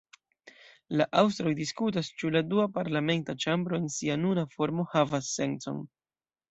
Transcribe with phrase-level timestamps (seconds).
[1.01, 5.89] La aŭstroj diskutas, ĉu la dua parlamenta ĉambro en sia nuna formo havas sencon.